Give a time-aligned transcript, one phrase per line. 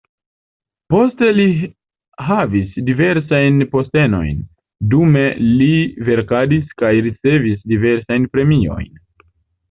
[0.91, 1.43] Poste li
[2.29, 4.39] havis diversajn postenojn,
[4.93, 5.23] dume
[5.59, 5.67] li
[6.07, 8.89] verkadis kaj ricevis diversajn premiojn.